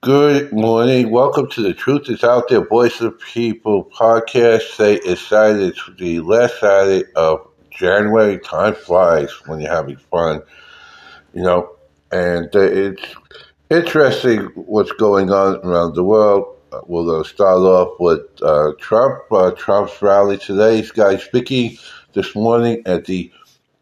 Good 0.00 0.50
morning. 0.50 1.10
Welcome 1.10 1.50
to 1.50 1.60
the 1.60 1.74
Truth 1.74 2.08
is 2.08 2.24
Out 2.24 2.48
There 2.48 2.66
Voice 2.66 3.02
of 3.02 3.20
People 3.20 3.84
podcast. 3.84 4.76
Today 4.76 4.94
is 5.04 5.20
Saturday, 5.20 5.66
it's 5.66 5.90
the 5.98 6.20
last 6.20 6.58
Saturday 6.58 7.04
of 7.14 7.46
January. 7.70 8.38
Time 8.38 8.74
flies 8.74 9.30
when 9.44 9.60
you're 9.60 9.70
having 9.70 9.98
fun, 9.98 10.40
you 11.34 11.42
know, 11.42 11.76
and 12.12 12.48
uh, 12.56 12.60
it's 12.60 13.14
interesting 13.68 14.46
what's 14.54 14.92
going 14.92 15.30
on 15.30 15.56
around 15.56 15.94
the 15.94 16.04
world. 16.04 16.46
Uh, 16.72 16.80
we'll 16.86 17.22
start 17.24 17.58
off 17.58 18.00
with 18.00 18.22
uh, 18.40 18.72
Trump. 18.78 19.20
Uh, 19.30 19.50
Trump's 19.50 20.00
rally 20.00 20.38
today. 20.38 20.78
He's 20.78 20.92
guy 20.92 21.18
speaking 21.18 21.76
this 22.14 22.34
morning 22.34 22.82
at 22.86 23.04
the 23.04 23.30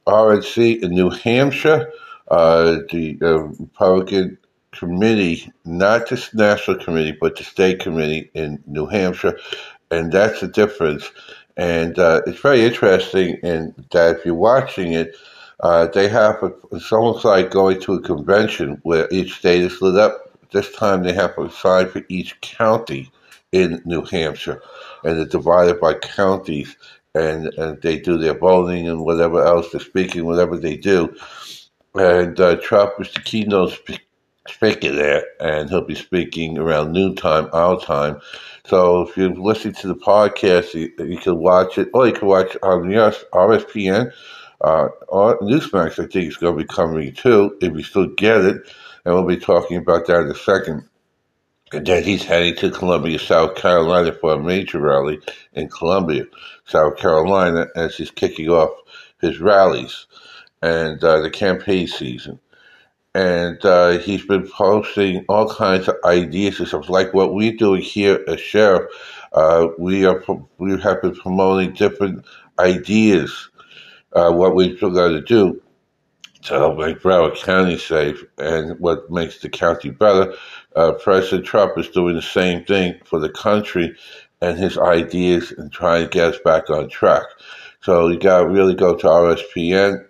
RNC 0.08 0.82
in 0.82 0.90
New 0.90 1.10
Hampshire. 1.10 1.92
Uh, 2.26 2.78
the 2.90 3.16
uh, 3.22 3.38
Republican 3.38 4.36
committee, 4.78 5.52
not 5.64 6.08
the 6.08 6.28
national 6.34 6.78
committee, 6.78 7.16
but 7.20 7.36
the 7.36 7.44
state 7.44 7.80
committee 7.80 8.30
in 8.34 8.62
New 8.66 8.86
Hampshire, 8.86 9.38
and 9.90 10.12
that's 10.12 10.40
the 10.40 10.48
difference. 10.48 11.10
And 11.56 11.98
uh, 11.98 12.22
it's 12.26 12.40
very 12.40 12.64
interesting 12.64 13.36
in 13.42 13.74
that 13.92 14.16
if 14.16 14.24
you're 14.24 14.34
watching 14.34 14.92
it, 14.92 15.16
uh, 15.60 15.86
they 15.86 16.08
have 16.08 16.42
a, 16.42 16.52
it's 16.72 16.92
almost 16.92 17.24
like 17.24 17.50
going 17.50 17.80
to 17.80 17.94
a 17.94 18.02
convention 18.02 18.78
where 18.82 19.08
each 19.10 19.38
state 19.38 19.62
is 19.62 19.80
lit 19.80 19.96
up. 19.96 20.22
This 20.52 20.70
time 20.72 21.02
they 21.02 21.12
have 21.14 21.36
a 21.38 21.50
sign 21.50 21.88
for 21.88 22.02
each 22.08 22.40
county 22.40 23.10
in 23.52 23.80
New 23.84 24.02
Hampshire, 24.02 24.60
and 25.02 25.18
they're 25.18 25.26
divided 25.26 25.80
by 25.80 25.94
counties, 25.94 26.76
and, 27.14 27.46
and 27.54 27.80
they 27.80 27.98
do 27.98 28.18
their 28.18 28.38
voting 28.38 28.86
and 28.88 29.04
whatever 29.04 29.42
else, 29.42 29.70
they're 29.72 29.80
speaking, 29.80 30.26
whatever 30.26 30.56
they 30.58 30.76
do. 30.76 31.16
And 31.94 32.38
uh, 32.38 32.56
Trump 32.56 32.92
is 33.00 33.10
the 33.14 33.20
keynote 33.20 33.72
speaker 34.50 34.92
there, 34.92 35.24
and 35.40 35.68
he'll 35.68 35.84
be 35.84 35.94
speaking 35.94 36.58
around 36.58 36.92
noontime, 36.92 37.48
our 37.52 37.80
time. 37.80 38.20
So 38.66 39.02
if 39.02 39.16
you're 39.16 39.30
listening 39.30 39.74
to 39.74 39.88
the 39.88 39.94
podcast, 39.94 40.74
you, 40.74 40.92
you 41.04 41.18
can 41.18 41.38
watch 41.38 41.78
it, 41.78 41.88
or 41.94 42.06
you 42.06 42.12
can 42.12 42.28
watch 42.28 42.56
on 42.62 42.90
yes, 42.90 43.24
RSBN 43.32 44.12
uh, 44.60 44.88
Newsmax. 45.10 45.92
I 45.92 46.06
think 46.06 46.14
it's 46.14 46.36
going 46.36 46.56
to 46.56 46.64
be 46.64 46.68
coming 46.68 47.12
too, 47.12 47.56
if 47.60 47.72
you 47.74 47.82
still 47.82 48.08
get 48.14 48.42
it. 48.42 48.56
And 49.04 49.14
we'll 49.14 49.24
be 49.24 49.36
talking 49.36 49.76
about 49.76 50.06
that 50.06 50.22
in 50.22 50.30
a 50.30 50.34
second. 50.34 50.88
And 51.72 51.86
then 51.86 52.02
he's 52.04 52.24
heading 52.24 52.54
to 52.56 52.70
Columbia, 52.70 53.18
South 53.18 53.56
Carolina 53.56 54.12
for 54.12 54.34
a 54.34 54.42
major 54.42 54.80
rally 54.80 55.20
in 55.52 55.68
Columbia, 55.68 56.24
South 56.64 56.96
Carolina, 56.96 57.66
as 57.74 57.96
he's 57.96 58.10
kicking 58.10 58.48
off 58.48 58.70
his 59.20 59.40
rallies 59.40 60.06
and 60.62 61.02
uh, 61.02 61.20
the 61.20 61.30
campaign 61.30 61.86
season 61.86 62.38
and 63.16 63.64
uh, 63.64 63.96
he's 63.96 64.26
been 64.26 64.46
posting 64.46 65.24
all 65.30 65.48
kinds 65.48 65.88
of 65.88 65.96
ideas 66.04 66.58
and 66.58 66.68
stuff 66.68 66.90
like 66.90 67.14
what 67.14 67.32
we 67.32 67.50
do 67.50 67.72
here 67.72 68.22
as 68.28 68.38
sheriff. 68.38 68.92
Uh, 69.32 69.68
we 69.78 70.04
are 70.04 70.22
we 70.58 70.78
have 70.78 71.00
been 71.00 71.14
promoting 71.14 71.72
different 71.72 72.26
ideas, 72.58 73.48
uh, 74.12 74.30
what 74.30 74.54
we're 74.54 74.76
going 74.76 75.14
to 75.14 75.22
do 75.22 75.62
to 76.42 76.54
help 76.54 76.76
make 76.76 77.00
Broward 77.00 77.42
County 77.42 77.78
safe 77.78 78.22
and 78.36 78.78
what 78.80 79.10
makes 79.10 79.38
the 79.38 79.48
county 79.48 79.88
better. 79.88 80.34
Uh, 80.76 80.92
President 80.92 81.46
Trump 81.46 81.78
is 81.78 81.88
doing 81.88 82.16
the 82.16 82.22
same 82.22 82.66
thing 82.66 83.00
for 83.06 83.18
the 83.18 83.30
country 83.30 83.96
and 84.42 84.58
his 84.58 84.76
ideas 84.76 85.52
and 85.52 85.72
trying 85.72 86.04
to 86.04 86.10
get 86.10 86.34
us 86.34 86.40
back 86.44 86.68
on 86.68 86.90
track. 86.90 87.24
So 87.80 88.08
you 88.08 88.18
got 88.18 88.40
to 88.40 88.48
really 88.48 88.74
go 88.74 88.94
to 88.94 89.06
RSBN 89.06 90.04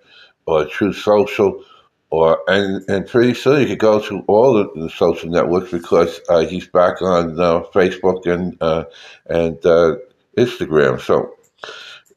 or 0.47 0.65
Truth 0.65 0.97
Social 0.97 1.63
or 2.11 2.41
and 2.49 2.85
and 2.89 3.07
pretty 3.07 3.35
soon 3.35 3.61
you 3.61 3.67
could 3.67 3.79
go 3.79 4.01
to 4.01 4.21
all 4.27 4.55
the, 4.55 4.71
the 4.81 4.91
social 4.91 5.29
networks 5.29 5.71
because 5.71 6.21
uh, 6.29 6.47
he's 6.47 6.67
back 6.67 7.03
on 7.03 7.39
uh, 7.41 7.63
Facebook 7.75 8.27
and 8.27 8.57
uh, 8.61 8.85
and 9.27 9.65
uh, 9.67 9.97
Instagram. 10.37 11.01
So 11.01 11.35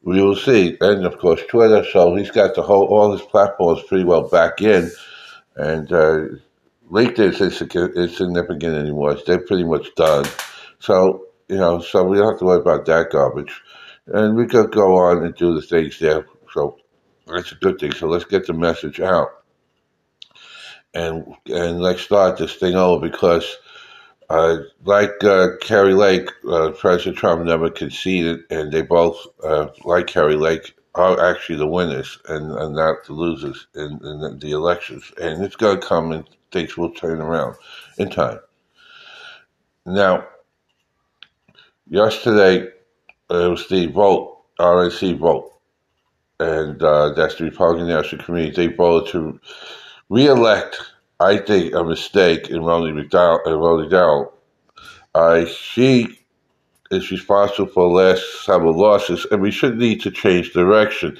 we 0.02 0.22
will 0.22 0.36
see, 0.36 0.76
and 0.80 1.04
of 1.04 1.18
course 1.18 1.42
Twitter. 1.48 1.84
So 1.92 2.14
he's 2.14 2.30
got 2.30 2.54
the 2.54 2.62
whole 2.62 2.86
all 2.86 3.12
his 3.12 3.22
platforms 3.22 3.82
pretty 3.88 4.04
well 4.04 4.28
back 4.28 4.60
in, 4.60 4.90
and 5.56 5.92
uh, 5.92 6.20
LinkedIn 6.90 7.40
isn't 7.40 7.74
insignificant 7.96 8.76
anymore. 8.76 9.16
They're 9.26 9.38
pretty 9.38 9.64
much 9.64 9.94
done. 9.96 10.26
So 10.78 11.26
you 11.48 11.56
know, 11.56 11.80
so 11.80 12.04
we 12.04 12.16
don't 12.16 12.30
have 12.30 12.38
to 12.38 12.44
worry 12.44 12.60
about 12.60 12.86
that 12.86 13.10
garbage, 13.10 13.60
and 14.06 14.36
we 14.36 14.46
could 14.46 14.70
go 14.70 14.96
on 14.96 15.24
and 15.24 15.34
do 15.34 15.52
the 15.52 15.62
things 15.62 15.98
there. 15.98 16.26
So 16.52 16.78
that's 17.26 17.50
a 17.50 17.56
good 17.56 17.80
thing. 17.80 17.92
So 17.92 18.06
let's 18.06 18.24
get 18.24 18.46
the 18.46 18.52
message 18.52 19.00
out 19.00 19.39
and 20.94 21.34
and 21.46 21.80
let's 21.80 22.02
start 22.02 22.38
this 22.38 22.54
thing 22.54 22.74
over 22.74 23.08
because, 23.08 23.56
uh, 24.28 24.58
like 24.84 25.22
uh, 25.22 25.56
Kari 25.60 25.94
Lake, 25.94 26.30
uh, 26.48 26.70
President 26.72 27.16
Trump 27.16 27.44
never 27.44 27.70
conceded, 27.70 28.40
and 28.50 28.72
they 28.72 28.82
both, 28.82 29.26
uh, 29.44 29.68
like 29.84 30.06
Kari 30.08 30.36
Lake, 30.36 30.74
are 30.94 31.24
actually 31.24 31.56
the 31.56 31.66
winners 31.66 32.18
and, 32.28 32.52
and 32.52 32.74
not 32.74 33.04
the 33.06 33.12
losers 33.12 33.68
in, 33.74 34.00
in 34.04 34.38
the 34.40 34.50
elections. 34.50 35.12
And 35.20 35.44
it's 35.44 35.56
going 35.56 35.80
to 35.80 35.86
come, 35.86 36.12
and 36.12 36.28
things 36.50 36.76
will 36.76 36.90
turn 36.90 37.20
around 37.20 37.56
in 37.98 38.10
time. 38.10 38.40
Now, 39.86 40.26
yesterday 41.88 42.68
it 43.30 43.50
was 43.50 43.68
the 43.68 43.86
vote, 43.86 44.38
RNC 44.58 45.18
vote, 45.18 45.52
and 46.40 46.82
uh, 46.82 47.12
that's 47.14 47.36
the 47.36 47.44
Republican 47.44 47.88
National 47.88 48.24
Committee. 48.24 48.50
They 48.50 48.74
voted 48.74 49.12
to 49.12 49.40
re-elect, 50.10 50.76
I 51.20 51.38
think, 51.38 51.74
a 51.74 51.84
mistake 51.84 52.50
in 52.50 52.62
Romney 52.62 52.92
McDaniel. 52.92 54.32
Uh. 55.14 55.18
Uh, 55.18 55.46
she 55.46 56.18
is 56.90 57.10
responsible 57.10 57.68
for 57.68 57.88
last 57.88 58.44
several 58.44 58.76
losses, 58.76 59.26
and 59.30 59.40
we 59.40 59.50
should 59.50 59.78
need 59.78 60.00
to 60.02 60.10
change 60.10 60.52
direction. 60.52 61.16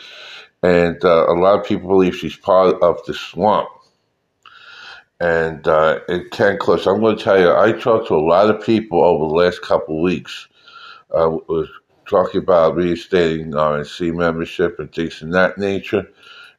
And 0.62 1.02
uh, 1.04 1.26
a 1.28 1.34
lot 1.34 1.58
of 1.58 1.64
people 1.64 1.88
believe 1.88 2.16
she's 2.16 2.36
part 2.36 2.82
of 2.82 2.98
the 3.06 3.14
swamp. 3.14 3.68
And 5.20 5.66
uh, 5.68 6.00
it 6.08 6.30
can 6.30 6.58
close. 6.58 6.86
I'm 6.86 7.00
going 7.00 7.16
to 7.16 7.22
tell 7.22 7.38
you, 7.38 7.54
I 7.54 7.72
talked 7.72 8.08
to 8.08 8.14
a 8.14 8.16
lot 8.16 8.50
of 8.50 8.64
people 8.64 9.02
over 9.04 9.26
the 9.26 9.34
last 9.34 9.62
couple 9.62 9.96
of 9.96 10.02
weeks. 10.02 10.48
Uh, 11.12 11.38
was 11.48 11.68
talking 12.06 12.40
about 12.40 12.76
reinstating 12.76 13.50
RNC 13.52 14.14
membership 14.14 14.78
and 14.78 14.92
things 14.92 15.20
of 15.22 15.32
that 15.32 15.58
nature. 15.58 16.06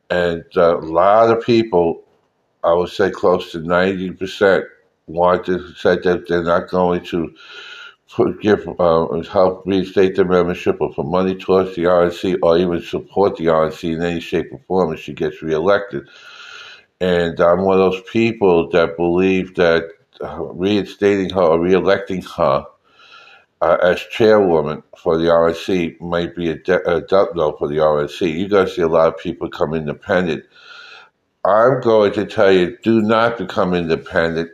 And 0.09 0.44
uh, 0.56 0.78
a 0.78 0.80
lot 0.80 1.30
of 1.30 1.44
people 1.44 2.03
I 2.63 2.73
would 2.73 2.89
say 2.89 3.11
close 3.11 3.51
to 3.53 3.59
90% 3.59 4.66
want 5.07 5.45
to 5.45 5.73
say 5.75 5.97
that 5.97 6.27
they're 6.27 6.44
not 6.44 6.69
going 6.69 7.03
to 7.05 7.33
give 8.41 8.67
uh, 8.79 9.22
help 9.23 9.63
reinstate 9.66 10.16
their 10.16 10.25
membership 10.25 10.77
or 10.79 10.94
put 10.94 11.05
money 11.05 11.35
towards 11.35 11.75
the 11.75 11.83
RNC 11.83 12.39
or 12.44 12.57
even 12.57 12.81
support 12.81 13.38
the 13.38 13.45
RNC 13.45 13.95
in 13.95 14.03
any 14.03 14.19
shape 14.19 14.47
or 14.51 14.59
form 14.67 14.94
if 14.94 14.99
she 14.99 15.13
gets 15.13 15.41
reelected. 15.41 16.07
And 16.99 17.39
I'm 17.39 17.61
one 17.61 17.79
of 17.79 17.91
those 17.91 18.03
people 18.11 18.69
that 18.69 18.97
believe 18.97 19.55
that 19.55 19.89
uh, 20.22 20.43
reinstating 20.43 21.31
her 21.31 21.41
or 21.41 21.59
reelecting 21.59 22.23
her 22.38 22.66
uh, 23.61 23.78
as 23.81 24.01
chairwoman 24.11 24.83
for 24.97 25.17
the 25.17 25.25
RNC 25.25 25.99
might 26.01 26.35
be 26.35 26.49
a, 26.49 26.55
de- 26.55 26.89
a 26.89 27.01
no 27.35 27.53
for 27.57 27.67
the 27.67 27.78
RNC. 27.78 28.39
You're 28.39 28.49
going 28.49 28.67
to 28.67 28.72
see 28.72 28.81
a 28.81 28.88
lot 28.88 29.07
of 29.07 29.19
people 29.19 29.49
come 29.49 29.73
independent 29.73 30.45
I'm 31.44 31.81
going 31.81 32.13
to 32.13 32.25
tell 32.25 32.52
you 32.52 32.78
do 32.84 33.02
not 33.02 33.38
become 33.38 33.74
independent. 33.74 34.52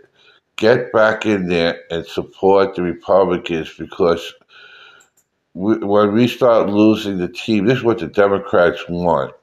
Get 0.56 0.92
back 0.94 1.26
in 1.26 1.50
there 1.50 1.82
and 1.92 2.06
support 2.06 2.76
the 2.76 2.82
Republicans 2.82 3.74
because 3.78 4.34
we, 5.54 5.78
when 5.80 6.14
we 6.14 6.28
start 6.28 6.70
losing 6.70 7.18
the 7.18 7.28
team, 7.28 7.66
this 7.66 7.80
is 7.80 7.84
what 7.84 8.00
the 8.00 8.08
Democrats 8.08 8.84
want. 8.88 9.34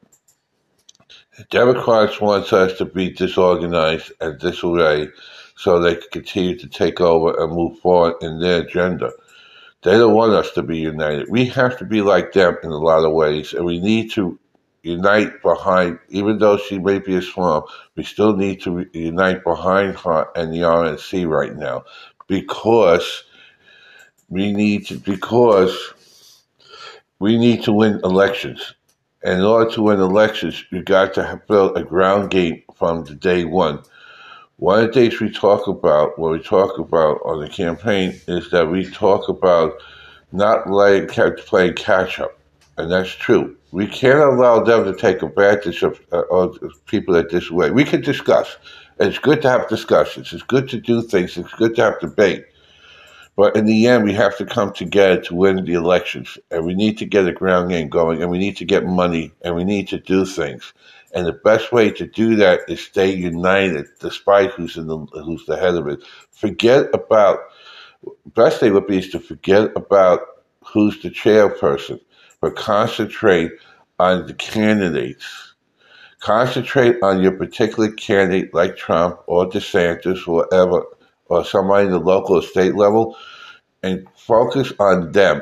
The 1.37 1.45
Democrats 1.51 2.21
want 2.21 2.53
us 2.53 2.79
to 2.79 2.85
be 2.85 3.11
disorganized 3.11 4.13
and 4.21 4.39
disarray 4.39 5.09
so 5.57 5.79
they 5.79 5.97
can 5.97 6.09
continue 6.13 6.57
to 6.59 6.69
take 6.69 7.01
over 7.01 7.35
and 7.39 7.53
move 7.53 7.79
forward 7.81 8.15
in 8.23 8.41
their 8.41 8.63
agenda. 8.63 9.11
They 9.83 9.93
don't 9.93 10.15
want 10.15 10.33
us 10.33 10.51
to 10.53 10.63
be 10.63 10.79
united. 10.79 11.29
We 11.29 11.45
have 11.47 11.77
to 11.79 11.85
be 11.85 12.01
like 12.01 12.33
them 12.33 12.57
in 12.63 12.71
a 12.71 12.79
lot 12.79 13.05
of 13.05 13.13
ways, 13.13 13.53
and 13.53 13.65
we 13.65 13.81
need 13.81 14.11
to 14.13 14.39
unite 14.85 15.43
behind, 15.43 15.99
even 16.11 16.39
though 16.39 16.59
she 16.59 16.79
may 16.79 16.99
be 16.99 17.17
a 17.17 17.23
swamp, 17.23 17.67
we 17.97 18.05
still 18.05 18.37
need 18.37 18.61
to 18.63 18.87
unite 18.93 19.43
behind 19.43 19.97
her 19.97 20.29
and 20.37 20.53
the 20.53 20.59
RNC 20.59 21.27
right 21.29 21.57
now 21.57 21.85
because 22.29 23.25
we 24.29 24.53
need 24.53 24.87
to, 24.87 24.99
because 24.99 25.95
we 27.19 27.39
need 27.39 27.63
to 27.65 27.73
win 27.73 28.01
elections. 28.05 28.75
And 29.23 29.41
in 29.41 29.45
order 29.45 29.71
to 29.73 29.83
win 29.83 30.01
elections, 30.01 30.63
you 30.71 30.83
got 30.83 31.15
to 31.15 31.41
build 31.49 31.79
a 31.79 31.83
ground 31.83 32.31
game 32.31 32.63
from 32.77 33.05
the 33.05 33.15
day 33.15 33.45
one. 33.45 33.83
One 34.57 34.85
of 34.85 34.89
the 34.89 34.93
things 34.93 35.21
we 35.21 35.31
talk 35.31 35.67
about 35.67 36.19
what 36.19 36.33
we 36.33 36.41
talk 36.41 36.79
about 36.79 37.21
on 37.25 37.41
the 37.41 37.49
campaign 37.49 38.21
is 38.29 38.51
that 38.51 38.71
we 38.71 38.89
talk 38.89 39.29
about 39.29 39.73
not 40.31 40.71
letting 40.71 41.09
playing 41.09 41.75
catch 41.75 42.21
up, 42.21 42.39
and 42.77 42.91
that's 42.91 43.11
true. 43.11 43.57
We 43.75 43.89
can't 43.89 44.21
allow 44.21 44.63
them 44.63 44.85
to 44.85 44.95
take 44.95 45.21
advantage 45.21 45.83
of, 45.83 46.01
uh, 46.13 46.23
of 46.31 46.57
people 46.87 47.13
that 47.15 47.31
this 47.31 47.51
way. 47.51 47.73
We 47.73 47.83
can 47.83 48.03
discuss, 48.03 48.57
It's 49.01 49.19
good 49.19 49.43
to 49.43 49.51
have 49.51 49.69
discussions. 49.69 50.33
It's 50.33 50.45
good 50.45 50.69
to 50.69 50.81
do 50.81 51.03
things. 51.03 51.37
It's 51.37 51.53
good 51.55 51.75
to 51.75 51.83
have 51.83 51.99
debate. 51.99 52.45
But 53.35 53.57
in 53.57 53.65
the 53.67 53.89
end, 53.89 54.05
we 54.05 54.13
have 54.13 54.37
to 54.39 54.47
come 54.47 54.73
together 54.73 55.21
to 55.23 55.35
win 55.35 55.65
the 55.65 55.73
elections, 55.73 56.39
and 56.53 56.65
we 56.65 56.73
need 56.73 56.99
to 56.99 57.05
get 57.05 57.27
a 57.27 57.33
ground 57.33 57.71
game 57.71 57.89
going, 57.89 58.23
and 58.23 58.31
we 58.31 58.39
need 58.39 58.57
to 58.59 58.65
get 58.65 58.87
money, 58.87 59.33
and 59.43 59.57
we 59.57 59.65
need 59.65 59.89
to 59.89 59.99
do 59.99 60.25
things. 60.25 60.73
And 61.13 61.27
the 61.27 61.33
best 61.33 61.73
way 61.73 61.91
to 61.91 62.07
do 62.07 62.37
that 62.37 62.61
is 62.69 62.81
stay 62.81 63.13
united, 63.13 63.87
despite 63.99 64.53
who's 64.53 64.77
in 64.77 64.87
the 64.87 64.99
who's 65.25 65.47
the 65.47 65.57
head 65.57 65.75
of 65.75 65.89
it. 65.89 65.99
Forget 66.31 66.87
about 66.95 67.41
best 68.37 68.61
thing 68.61 68.73
would 68.73 68.87
be 68.87 68.99
is 68.99 69.11
to 69.11 69.19
forget 69.19 69.73
about 69.75 70.21
who's 70.65 71.01
the 71.03 71.11
chairperson, 71.11 72.01
but 72.45 72.57
concentrate 72.57 73.53
on 73.99 74.27
the 74.27 74.35
candidates. 74.35 75.55
Concentrate 76.21 77.03
on 77.03 77.23
your 77.23 77.33
particular 77.33 77.91
candidate, 77.93 78.53
like 78.53 78.77
Trump 78.77 79.19
or 79.27 79.49
DeSantis, 79.49 80.29
or 80.29 80.45
whatever, 80.45 80.85
or 81.25 81.43
somebody 81.43 81.87
in 81.87 81.93
the 81.93 81.99
local 81.99 82.37
or 82.37 82.43
state 82.43 82.75
level, 82.75 83.17
and 83.83 84.07
focus 84.15 84.75
on 84.79 85.13
them. 85.13 85.41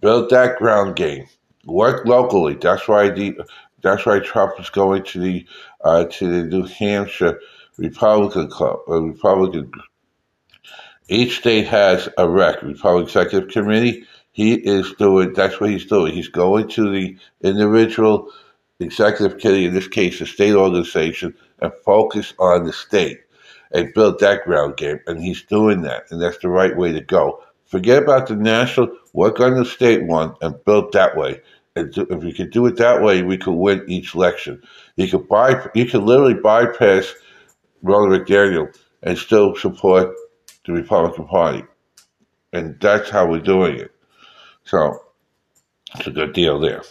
Build 0.00 0.30
that 0.30 0.58
ground 0.58 0.96
game. 0.96 1.26
Work 1.64 2.04
locally. 2.06 2.54
That's 2.54 2.88
why 2.88 3.10
the 3.10 3.38
that's 3.80 4.04
why 4.04 4.18
Trump 4.18 4.58
is 4.58 4.68
going 4.68 5.04
to 5.04 5.20
the 5.20 5.46
uh, 5.84 6.06
to 6.06 6.26
the 6.26 6.42
New 6.48 6.64
Hampshire 6.64 7.38
Republican 7.78 8.50
Club, 8.50 8.80
uh, 8.88 9.00
Republican. 9.00 9.70
Each 11.08 11.38
state 11.38 11.68
has 11.68 12.08
a 12.18 12.28
rec, 12.28 12.64
Republican 12.64 13.06
Executive 13.06 13.50
Committee. 13.50 14.06
He 14.32 14.54
is 14.54 14.92
doing. 14.94 15.32
That's 15.32 15.60
what 15.60 15.70
he's 15.70 15.86
doing. 15.86 16.14
He's 16.14 16.28
going 16.28 16.68
to 16.68 16.90
the 16.90 17.16
individual 17.42 18.30
executive 18.78 19.38
committee, 19.38 19.66
in 19.66 19.74
this 19.74 19.88
case, 19.88 20.18
the 20.18 20.26
state 20.26 20.54
organization, 20.54 21.34
and 21.60 21.72
focus 21.84 22.32
on 22.38 22.64
the 22.64 22.72
state 22.72 23.20
and 23.72 23.92
build 23.94 24.18
that 24.20 24.44
ground 24.44 24.76
game. 24.76 25.00
And 25.06 25.22
he's 25.22 25.42
doing 25.42 25.82
that, 25.82 26.10
and 26.10 26.20
that's 26.20 26.38
the 26.38 26.48
right 26.48 26.76
way 26.76 26.92
to 26.92 27.00
go. 27.00 27.42
Forget 27.66 28.02
about 28.02 28.26
the 28.28 28.36
national, 28.36 28.96
work 29.12 29.38
on 29.40 29.54
the 29.54 29.64
state 29.64 30.04
one, 30.06 30.34
and 30.40 30.64
build 30.64 30.92
that 30.92 31.16
way. 31.16 31.40
And 31.76 31.96
if 31.96 32.22
we 32.24 32.32
could 32.32 32.50
do 32.50 32.66
it 32.66 32.76
that 32.76 33.00
way, 33.02 33.22
we 33.22 33.36
could 33.36 33.54
win 33.54 33.84
each 33.86 34.14
election. 34.14 34.62
You 34.96 35.08
could 35.08 35.28
buy, 35.28 35.68
you 35.74 35.86
could 35.86 36.02
literally 36.02 36.34
bypass 36.34 37.14
Ronna 37.84 38.18
McDaniel 38.18 38.76
and 39.02 39.16
still 39.16 39.54
support 39.54 40.14
the 40.66 40.72
Republican 40.72 41.26
Party, 41.26 41.64
and 42.52 42.78
that's 42.80 43.08
how 43.08 43.26
we're 43.26 43.40
doing 43.40 43.76
it. 43.76 43.92
So 44.70 45.02
it's 45.96 46.06
a 46.06 46.10
good 46.10 46.32
deal 46.32 46.58
there. 46.58 46.82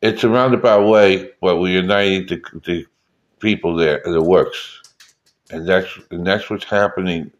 It's 0.00 0.24
a 0.24 0.28
roundabout 0.28 0.88
way, 0.88 1.30
but 1.40 1.58
we're 1.58 1.80
uniting 1.82 2.26
the, 2.26 2.60
the 2.64 2.86
people 3.40 3.76
there, 3.76 4.00
and 4.06 4.14
it 4.14 4.22
works 4.22 4.78
and 5.50 5.66
that's 5.66 5.98
and 6.10 6.26
that's 6.26 6.50
what's 6.50 6.64
happening, 6.64 7.30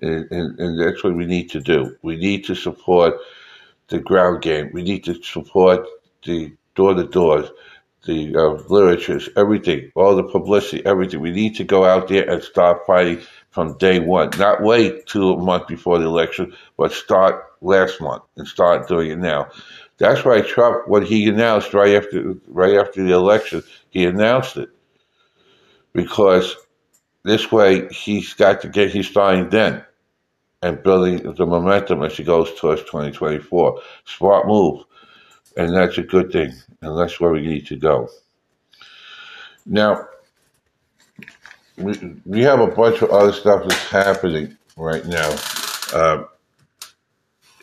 and, 0.00 0.30
and, 0.30 0.58
and, 0.58 0.80
that's 0.80 1.04
what 1.04 1.14
we 1.14 1.26
need 1.26 1.50
to 1.50 1.60
do. 1.60 1.96
We 2.02 2.16
need 2.16 2.44
to 2.44 2.54
support 2.54 3.14
the 3.88 3.98
ground 3.98 4.42
game. 4.42 4.70
We 4.72 4.82
need 4.82 5.04
to 5.04 5.22
support 5.22 5.86
the 6.24 6.52
door 6.74 6.94
to 6.94 7.04
doors, 7.04 7.50
the 8.06 8.34
uh, 8.36 8.62
literatures, 8.68 9.28
everything, 9.36 9.90
all 9.94 10.16
the 10.16 10.22
publicity, 10.24 10.84
everything. 10.86 11.20
We 11.20 11.32
need 11.32 11.56
to 11.56 11.64
go 11.64 11.84
out 11.84 12.08
there 12.08 12.28
and 12.28 12.42
start 12.42 12.86
fighting 12.86 13.20
from 13.50 13.76
day 13.78 13.98
one. 13.98 14.30
Not 14.38 14.62
wait 14.62 15.06
till 15.06 15.34
a 15.34 15.42
month 15.42 15.66
before 15.66 15.98
the 15.98 16.06
election, 16.06 16.54
but 16.76 16.92
start 16.92 17.44
last 17.60 18.00
month 18.00 18.22
and 18.36 18.46
start 18.46 18.88
doing 18.88 19.10
it 19.10 19.18
now. 19.18 19.50
That's 19.98 20.24
why 20.24 20.42
Trump, 20.42 20.88
when 20.88 21.04
he 21.04 21.28
announced 21.28 21.74
right 21.74 21.96
after 21.96 22.34
right 22.46 22.76
after 22.76 23.02
the 23.02 23.12
election, 23.12 23.62
he 23.90 24.04
announced 24.04 24.56
it 24.56 24.68
because 25.92 26.54
this 27.24 27.52
way, 27.52 27.88
he's 27.88 28.32
got 28.32 28.60
to 28.62 28.68
get 28.68 28.90
his 28.90 29.06
starting 29.06 29.50
then 29.50 29.84
and 30.62 30.82
building 30.82 31.30
the 31.34 31.44
momentum 31.44 32.02
as 32.02 32.16
he 32.16 32.24
goes 32.24 32.54
towards 32.54 32.82
2024. 32.82 33.80
Smart 34.06 34.46
move. 34.46 34.84
And 35.56 35.74
that's 35.74 35.98
a 35.98 36.02
good 36.02 36.32
thing. 36.32 36.54
And 36.80 36.98
that's 36.98 37.20
where 37.20 37.30
we 37.30 37.42
need 37.42 37.66
to 37.66 37.76
go. 37.76 38.08
Now, 39.66 40.06
we, 41.78 42.16
we 42.24 42.40
have 42.42 42.60
a 42.60 42.66
bunch 42.66 43.02
of 43.02 43.10
other 43.10 43.32
stuff 43.32 43.62
that's 43.68 43.88
happening 43.90 44.56
right 44.76 45.04
now. 45.06 45.36
Uh, 45.92 46.24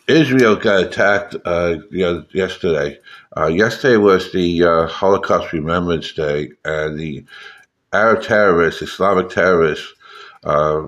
Israel 0.08 0.56
got 0.56 0.84
attacked 0.84 1.36
uh, 1.44 1.76
yesterday. 1.90 2.98
Uh, 3.36 3.48
yesterday 3.48 3.96
was 3.96 4.32
the 4.32 4.62
uh, 4.62 4.86
Holocaust 4.86 5.52
Remembrance 5.52 6.12
Day, 6.12 6.50
and 6.64 6.98
the 6.98 7.24
Arab 7.92 8.22
terrorists, 8.22 8.82
Islamic 8.82 9.30
terrorists, 9.30 9.92
uh, 10.44 10.82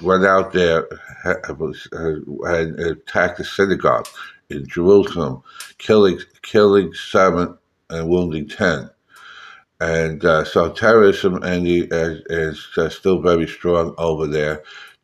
went 0.00 0.24
out 0.24 0.52
there 0.52 0.88
and 1.24 2.78
attacked 2.80 3.40
a 3.40 3.44
synagogue 3.44 4.06
in 4.50 4.66
Jerusalem, 4.68 5.42
killing 5.78 6.20
killing 6.42 6.92
seven 6.94 7.56
and 7.90 8.08
wounding 8.08 8.48
ten. 8.48 8.88
And 9.82 10.24
uh, 10.24 10.44
so 10.44 10.70
terrorism 10.70 11.40
is, 11.42 12.68
uh, 12.76 12.88
still 12.88 13.20
very 13.20 13.48
strong 13.48 13.94
over 13.98 14.26
there. 14.26 14.62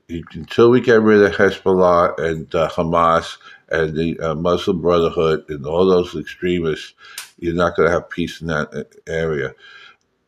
Until 0.08 0.70
we 0.70 0.80
get 0.80 1.02
rid 1.02 1.22
of 1.22 1.32
Hezbollah 1.32 2.18
and 2.18 2.54
uh, 2.54 2.68
Hamas 2.70 3.38
and 3.68 3.96
the 3.96 4.18
uh, 4.20 4.34
Muslim 4.34 4.80
Brotherhood 4.80 5.44
and 5.48 5.66
all 5.66 5.84
those 5.86 6.14
extremists, 6.14 6.94
you're 7.38 7.54
not 7.54 7.76
going 7.76 7.88
to 7.88 7.92
have 7.92 8.08
peace 8.08 8.40
in 8.40 8.46
that 8.46 8.86
area 9.06 9.54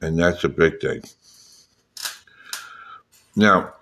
and 0.00 0.18
that's 0.18 0.44
a 0.44 0.48
big 0.48 0.80
thing. 0.80 1.02
Now, 3.36 3.74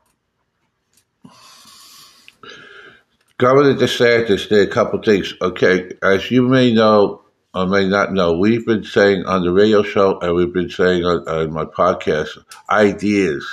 Governor 3.39 3.75
DeSantis 3.75 4.49
did 4.49 4.69
a 4.69 4.71
couple 4.71 5.01
things. 5.01 5.33
Okay, 5.41 5.93
as 6.03 6.31
you 6.31 6.43
may 6.43 6.73
know 6.73 7.23
or 7.55 7.67
may 7.67 7.89
not 7.89 8.13
know, 8.13 8.37
we've 8.39 8.67
been 8.67 8.85
saying 8.85 9.25
on 9.25 9.43
the 9.43 9.53
radio 9.53 9.83
show 9.83 10.19
and 10.21 10.35
we've 10.35 10.53
been 10.53 10.71
saying 10.71 11.05
on, 11.05 11.27
on 11.29 11.53
my 11.53 11.65
podcast 11.65 12.39
ideas 12.71 13.47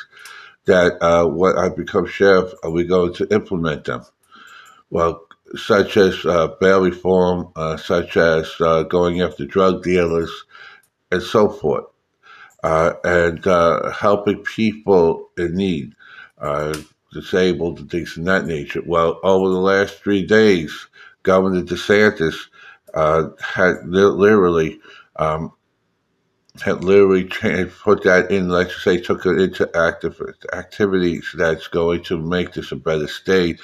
that 0.66 1.02
uh, 1.02 1.26
when 1.28 1.58
I 1.58 1.70
become 1.70 2.06
sheriff, 2.06 2.52
are 2.64 2.72
we 2.72 2.84
going 2.84 3.14
to 3.16 3.28
implement 3.34 3.86
them? 3.86 4.04
Well, 4.90 5.22
such 5.56 5.98
as 5.98 6.26
uh, 6.26 6.50
bail 6.60 6.82
reform, 6.82 7.52
uh, 7.56 7.78
such 7.78 8.18
as 8.18 8.52
uh, 8.60 8.84
going 8.84 9.22
after 9.22 9.46
drug 9.46 9.84
dealers, 9.84 10.32
and 11.12 11.22
so 11.22 11.50
forth 11.50 11.86
uh, 12.64 12.94
and 13.04 13.46
uh, 13.46 13.92
helping 13.92 14.44
people 14.44 15.30
in 15.38 15.56
need, 15.56 15.94
disabled 17.14 17.80
and 17.80 17.90
things 17.90 18.18
of 18.18 18.26
that 18.26 18.46
nature. 18.46 18.82
Well, 18.86 19.20
over 19.24 19.50
the 19.50 19.60
last 19.60 20.00
three 20.00 20.25
days, 20.25 20.88
Governor 21.24 21.62
DeSantis 21.62 22.36
uh, 22.96 23.30
had 23.42 23.88
literally 23.88 24.80
um, 25.18 25.52
had 26.64 26.84
literally 26.84 27.25
put 27.25 28.04
that 28.04 28.32
in, 28.32 28.50
let's 28.50 28.82
say, 28.84 28.98
took 28.98 29.25
it 29.25 29.40
into 29.40 29.70
active 29.78 30.22
activities 30.54 31.36
that's 31.38 31.68
going 31.68 32.04
to 32.04 32.18
make 32.18 32.54
this 32.54 32.72
a 32.72 32.75
better 32.78 33.08
state. 33.08 33.60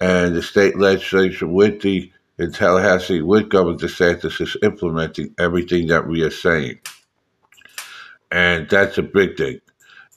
And 0.00 0.34
the 0.34 0.42
state 0.42 0.78
legislature 0.78 1.46
with 1.46 1.82
the 1.82 2.10
in 2.38 2.52
Tallahassee 2.52 3.22
with 3.22 3.48
Governor 3.48 3.78
DeSantis 3.78 4.40
is 4.40 4.56
implementing 4.62 5.34
everything 5.38 5.86
that 5.88 6.08
we 6.08 6.22
are 6.22 6.30
saying 6.30 6.80
and 8.34 8.68
that's 8.68 8.98
a 8.98 9.02
big 9.02 9.36
thing. 9.36 9.60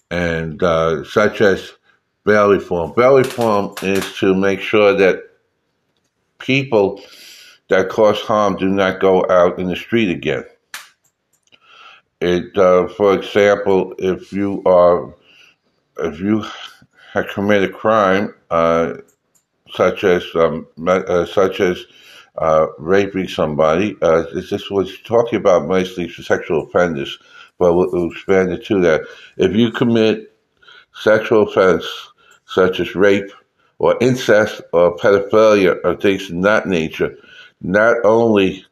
And 0.09 0.61
uh, 0.63 1.03
such 1.03 1.39
as 1.41 1.73
bail 2.25 2.49
reform. 2.49 2.93
Bail 2.95 3.17
reform 3.17 3.75
is 3.83 4.17
to 4.17 4.33
make 4.33 4.59
sure 4.59 4.93
that 4.93 5.19
people 6.39 7.01
that 7.69 7.89
cause 7.89 8.19
harm 8.21 8.55
do 8.57 8.69
not 8.69 8.99
go 8.99 9.25
out 9.29 9.59
in 9.59 9.67
the 9.67 9.75
street 9.75 10.09
again. 10.09 10.45
It, 12.19 12.57
uh, 12.57 12.87
for 12.87 13.13
example, 13.13 13.93
if 13.99 14.33
you 14.33 14.63
are, 14.65 15.13
if 15.99 16.19
you 16.19 16.43
have 17.13 17.27
committed 17.29 17.69
a 17.69 17.73
crime, 17.73 18.33
uh, 18.49 18.93
such 19.71 20.03
as 20.03 20.23
um, 20.35 20.67
uh, 20.87 21.25
such 21.25 21.59
as 21.59 21.85
uh, 22.37 22.67
raping 22.79 23.27
somebody, 23.27 23.95
uh, 24.01 24.23
this 24.33 24.69
was 24.69 24.99
talking 25.01 25.37
about 25.37 25.67
mostly 25.67 26.09
sexual 26.09 26.63
offenders 26.63 27.19
but 27.57 27.73
we'll 27.73 28.11
expand 28.11 28.51
it 28.51 28.65
to 28.65 28.81
that. 28.81 29.01
If 29.37 29.55
you 29.55 29.71
commit 29.71 30.33
sexual 30.93 31.47
offense 31.47 31.85
such 32.45 32.79
as 32.79 32.95
rape 32.95 33.31
or 33.79 33.97
incest 34.01 34.61
or 34.73 34.95
pedophilia 34.97 35.79
or 35.83 35.95
things 35.95 36.29
of 36.29 36.41
that 36.43 36.67
nature, 36.67 37.15
not 37.61 37.97
only 38.03 38.65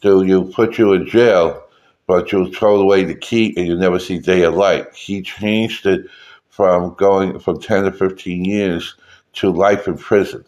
do 0.00 0.22
you 0.24 0.44
put 0.44 0.78
you 0.78 0.92
in 0.92 1.06
jail, 1.06 1.64
but 2.06 2.32
you'll 2.32 2.52
throw 2.52 2.80
away 2.80 3.04
the 3.04 3.14
key 3.14 3.54
and 3.56 3.66
you'll 3.66 3.78
never 3.78 3.98
see 3.98 4.18
day 4.18 4.42
of 4.42 4.54
light. 4.54 4.92
He 4.94 5.22
changed 5.22 5.86
it 5.86 6.06
from 6.48 6.94
going 6.94 7.38
from 7.38 7.60
10 7.60 7.84
to 7.84 7.92
15 7.92 8.44
years 8.44 8.96
to 9.34 9.50
life 9.50 9.86
in 9.86 9.96
prison. 9.96 10.44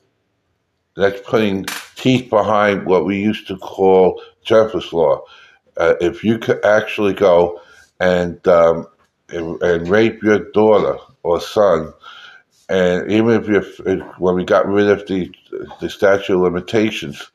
That's 0.96 1.20
putting 1.20 1.66
teeth 1.94 2.30
behind 2.30 2.86
what 2.86 3.04
we 3.04 3.20
used 3.20 3.46
to 3.48 3.56
call 3.58 4.22
Jeffers 4.42 4.92
law. 4.92 5.22
Uh, 5.76 5.94
if 6.00 6.24
you 6.24 6.38
could 6.38 6.64
actually 6.64 7.12
go 7.12 7.60
and 8.00 8.46
um, 8.48 8.86
and, 9.28 9.62
and 9.62 9.88
rape 9.88 10.22
your 10.22 10.50
daughter 10.50 10.98
or 11.22 11.40
son, 11.40 11.92
and 12.68 13.10
even 13.10 13.40
if 13.40 13.48
you 13.48 14.00
when 14.18 14.34
we 14.34 14.44
got 14.44 14.66
rid 14.66 14.88
of 14.88 15.06
the 15.06 15.32
the 15.80 15.88
statute 15.88 16.34
of 16.34 16.40
limitations, 16.40 17.30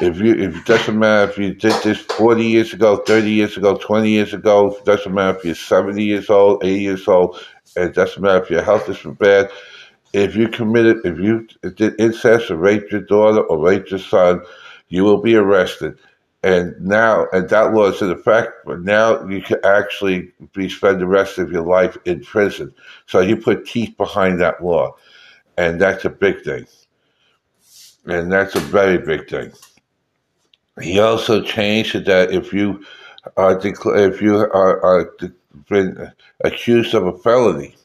if 0.00 0.18
you 0.18 0.34
if 0.34 0.56
it 0.56 0.64
doesn't 0.64 0.98
matter 0.98 1.30
if 1.30 1.38
you 1.38 1.54
did 1.54 1.82
this 1.82 1.98
forty 1.98 2.44
years 2.44 2.72
ago, 2.72 2.96
thirty 2.96 3.30
years 3.30 3.56
ago, 3.56 3.76
twenty 3.76 4.10
years 4.10 4.34
ago, 4.34 4.74
it 4.74 4.84
doesn't 4.84 5.14
matter 5.14 5.38
if 5.38 5.44
you're 5.44 5.54
seventy 5.54 6.04
years 6.04 6.30
old, 6.30 6.64
eighty 6.64 6.82
years 6.82 7.06
old, 7.06 7.38
it 7.76 7.94
doesn't 7.94 8.22
matter 8.22 8.42
if 8.42 8.50
your 8.50 8.62
health 8.62 8.88
is 8.88 8.98
bad. 9.18 9.50
If 10.12 10.36
you 10.36 10.48
committed, 10.48 10.98
if 11.04 11.18
you 11.18 11.48
did 11.74 12.00
incest 12.00 12.50
or 12.50 12.56
raped 12.56 12.92
your 12.92 13.00
daughter 13.00 13.40
or 13.42 13.58
raped 13.58 13.90
your 13.90 14.00
son, 14.00 14.42
you 14.88 15.04
will 15.04 15.20
be 15.20 15.34
arrested. 15.34 15.98
And 16.42 16.74
now, 16.80 17.26
and 17.32 17.48
that 17.48 17.72
law 17.72 17.86
is 17.86 18.02
in 18.02 18.10
effect, 18.10 18.52
but 18.66 18.82
now 18.82 19.26
you 19.26 19.40
can 19.40 19.58
actually 19.64 20.30
be 20.52 20.68
spend 20.68 21.00
the 21.00 21.06
rest 21.06 21.38
of 21.38 21.50
your 21.50 21.62
life 21.64 21.96
in 22.04 22.20
prison. 22.20 22.74
So 23.06 23.20
you 23.20 23.36
put 23.36 23.66
teeth 23.66 23.96
behind 23.96 24.40
that 24.40 24.62
law, 24.62 24.94
and 25.56 25.80
that's 25.80 26.04
a 26.04 26.10
big 26.10 26.42
thing. 26.42 26.66
And 28.06 28.30
that's 28.30 28.54
a 28.54 28.60
very 28.60 28.98
big 28.98 29.28
thing. 29.28 29.52
He 30.80 30.98
also 30.98 31.40
changed 31.40 31.94
it 31.94 32.04
that 32.06 32.32
if 32.32 32.52
you 32.52 32.84
are 33.36 33.56
decla- 33.56 34.08
if 34.12 34.20
you 34.20 34.36
are, 34.36 34.84
are 34.84 35.14
been 35.68 36.12
accused 36.44 36.94
of 36.94 37.06
a 37.06 37.16
felony, 37.18 37.76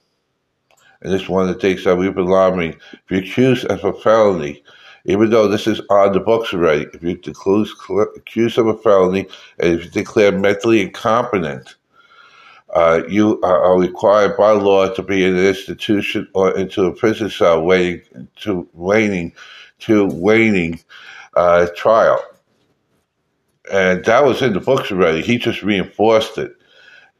and 1.01 1.13
this 1.13 1.21
is 1.21 1.29
one 1.29 1.47
of 1.47 1.53
the 1.53 1.61
things 1.61 1.83
that 1.83 1.95
we've 1.95 2.15
been 2.15 2.25
lobbying, 2.25 2.73
if 2.93 3.01
you're 3.09 3.19
accused 3.19 3.65
of 3.65 3.83
a 3.83 3.93
felony, 3.93 4.63
even 5.05 5.29
though 5.29 5.47
this 5.47 5.67
is 5.67 5.81
on 5.89 6.13
the 6.13 6.19
books 6.19 6.53
already, 6.53 6.87
if 6.93 7.03
you're 7.03 8.07
accused 8.17 8.57
of 8.57 8.67
a 8.67 8.77
felony 8.77 9.27
and 9.59 9.75
if 9.75 9.85
you 9.85 9.91
declare 9.91 10.31
mentally 10.31 10.81
incompetent, 10.81 11.75
uh, 12.75 13.01
you 13.07 13.39
are 13.41 13.79
required 13.79 14.35
by 14.35 14.51
law 14.51 14.87
to 14.87 15.01
be 15.01 15.23
in 15.23 15.35
an 15.35 15.45
institution 15.45 16.27
or 16.33 16.55
into 16.57 16.85
a 16.85 16.93
prison 16.93 17.29
cell 17.29 17.61
waiting 17.63 18.27
to 18.35 18.67
waiting 18.73 19.31
to 19.79 20.05
waiting 20.07 20.79
uh, 21.35 21.67
trial 21.75 22.21
and 23.71 24.03
that 24.05 24.25
was 24.25 24.41
in 24.41 24.53
the 24.53 24.59
books 24.59 24.91
already. 24.91 25.21
He 25.21 25.37
just 25.37 25.63
reinforced 25.63 26.37
it. 26.37 26.55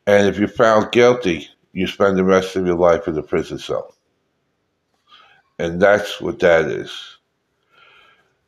And 0.08 0.28
if 0.28 0.38
you're 0.38 0.48
found 0.48 0.92
guilty, 0.92 1.48
you 1.74 1.88
spend 1.88 2.18
the 2.18 2.24
rest 2.24 2.56
of 2.56 2.66
your 2.66 2.78
life 2.78 3.08
in 3.08 3.16
the 3.16 3.22
prison 3.22 3.60
cell. 3.60 3.94
And 5.60 5.82
that's 5.82 6.20
what 6.22 6.40
that 6.40 6.66
is. 6.66 7.18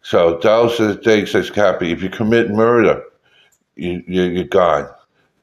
So 0.01 0.39
those 0.39 0.79
are 0.79 0.93
the 0.93 0.95
things 0.95 1.33
that's 1.33 1.49
happening. 1.49 1.91
If 1.91 2.01
you 2.01 2.09
commit 2.09 2.49
murder, 2.49 3.03
you, 3.75 4.03
you, 4.07 4.41
are 4.41 4.45
gone. 4.45 4.89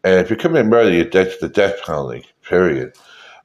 And 0.03 0.21
if 0.21 0.31
you 0.31 0.37
commit 0.37 0.67
murder, 0.67 0.93
you're 0.93 1.05
dead 1.05 1.29
that's 1.29 1.39
the 1.39 1.49
death 1.49 1.81
penalty, 1.85 2.25
period. 2.43 2.95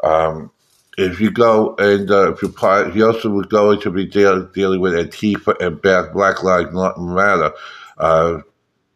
Um, 0.04 0.52
if 0.98 1.20
you 1.20 1.32
go 1.32 1.76
and 1.78 2.10
uh, 2.10 2.34
if 2.34 2.42
you 2.42 2.50
part, 2.50 2.96
you 2.96 3.06
also 3.06 3.30
would 3.30 3.50
go 3.50 3.76
to 3.76 3.92
be 3.92 4.06
deal, 4.06 4.46
dealing 4.48 4.80
with 4.80 4.94
Antifa 4.94 5.60
and 5.60 5.82
Black 5.82 6.44
Lives 6.44 6.72
Matter. 6.72 7.52
Uh, 7.98 8.42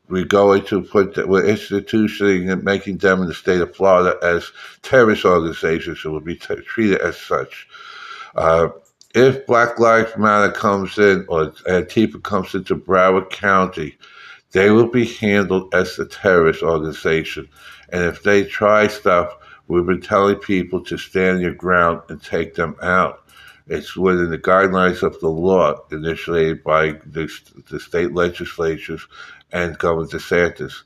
we're 0.10 0.26
going 0.26 0.64
to 0.66 0.82
put, 0.82 1.28
we're 1.28 1.46
instituting 1.46 2.50
and 2.50 2.64
making 2.64 2.98
them 2.98 3.22
in 3.22 3.28
the 3.28 3.34
state 3.34 3.62
of 3.62 3.76
Florida 3.76 4.18
as 4.24 4.52
terrorist 4.82 5.26
organizations 5.26 6.04
and 6.04 6.14
will 6.14 6.22
be 6.22 6.36
t- 6.36 6.56
treated 6.56 7.02
as 7.02 7.18
such. 7.18 7.68
Uh, 8.36 8.70
if 9.16 9.46
Black 9.46 9.80
Lives 9.80 10.16
Matter 10.18 10.52
comes 10.52 10.98
in 10.98 11.26
or 11.28 11.48
Antifa 11.68 12.22
comes 12.24 12.54
into 12.54 12.76
Broward 12.76 13.30
County, 13.30 13.98
they 14.52 14.70
will 14.70 14.88
be 14.88 15.06
handled 15.06 15.74
as 15.74 15.98
a 16.00 16.06
terrorist 16.06 16.64
organization. 16.64 17.50
And 17.90 18.04
if 18.04 18.24
they 18.24 18.44
try 18.44 18.88
stuff, 18.88 19.36
we've 19.68 19.86
been 19.86 20.02
telling 20.02 20.36
people 20.36 20.84
to 20.86 20.98
stand 20.98 21.42
your 21.42 21.54
ground 21.54 22.02
and 22.10 22.22
take 22.22 22.56
them 22.56 22.76
out. 22.82 23.27
It's 23.70 23.98
within 23.98 24.30
the 24.30 24.38
guidelines 24.38 25.04
of 25.04 25.20
the 25.20 25.28
law 25.28 25.76
initiated 25.92 26.64
by 26.64 26.92
the, 27.06 27.30
the 27.70 27.80
state 27.80 28.14
legislatures 28.14 29.06
and 29.52 29.78
Governor 29.78 30.08
DeSantis. 30.08 30.84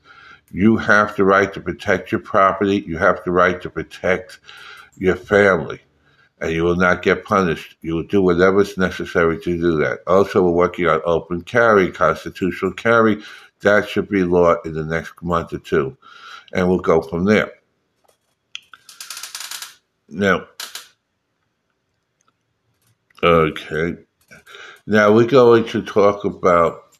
You 0.50 0.76
have 0.76 1.14
the 1.16 1.24
right 1.24 1.52
to 1.54 1.60
protect 1.60 2.10
your 2.10 2.20
property. 2.20 2.84
You 2.86 2.98
have 2.98 3.20
the 3.24 3.30
right 3.30 3.60
to 3.62 3.70
protect 3.70 4.40
your 4.96 5.16
family. 5.16 5.80
And 6.40 6.52
you 6.52 6.64
will 6.64 6.76
not 6.76 7.02
get 7.02 7.24
punished. 7.24 7.76
You 7.82 7.94
will 7.94 8.02
do 8.02 8.20
whatever 8.20 8.60
is 8.60 8.76
necessary 8.76 9.38
to 9.38 9.56
do 9.56 9.76
that. 9.78 10.00
Also, 10.08 10.42
we're 10.42 10.50
working 10.50 10.88
on 10.88 11.00
open 11.04 11.42
carry, 11.42 11.90
constitutional 11.92 12.72
carry. 12.72 13.22
That 13.60 13.88
should 13.88 14.08
be 14.08 14.24
law 14.24 14.56
in 14.64 14.74
the 14.74 14.84
next 14.84 15.22
month 15.22 15.52
or 15.52 15.58
two. 15.58 15.96
And 16.52 16.68
we'll 16.68 16.78
go 16.78 17.00
from 17.00 17.24
there. 17.24 17.52
Now, 20.08 20.46
okay. 23.22 23.96
Now 24.86 25.12
we're 25.12 25.26
going 25.26 25.66
to 25.68 25.82
talk 25.82 26.24
about 26.24 26.96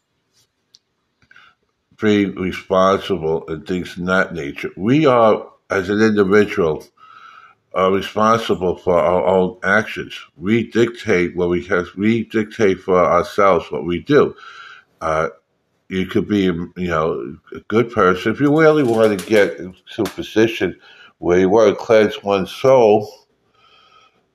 being 2.01 2.35
responsible 2.35 3.45
and 3.49 3.67
things 3.67 3.97
of 3.97 4.07
that 4.07 4.35
nature. 4.35 4.71
We 4.77 5.07
are, 5.07 5.51
as 5.71 5.89
an 5.89 6.01
individual, 6.01 6.85
are 7.75 7.93
responsible 7.93 8.77
for 8.77 8.99
our 8.99 9.25
own 9.25 9.59
actions. 9.63 10.19
We 10.37 10.71
dictate 10.71 11.37
what 11.37 11.49
we 11.49 11.65
have. 11.67 11.87
We 11.97 12.25
dictate 12.25 12.81
for 12.81 12.99
ourselves 12.99 13.71
what 13.71 13.85
we 13.85 14.01
do. 14.01 14.35
Uh, 15.01 15.29
you 15.89 16.07
could 16.07 16.29
be, 16.29 16.45
you 16.45 16.71
know, 16.77 17.37
a 17.55 17.61
good 17.69 17.91
person 17.93 18.33
if 18.33 18.41
you 18.41 18.59
really 18.59 18.83
want 18.83 19.19
to 19.19 19.27
get 19.27 19.57
to 19.59 20.03
a 20.03 20.05
position 20.05 20.79
where 21.19 21.39
you 21.39 21.49
want 21.49 21.71
to 21.71 21.85
cleanse 21.85 22.23
one's 22.23 22.51
soul. 22.51 23.22